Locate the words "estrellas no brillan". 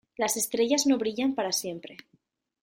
0.35-1.35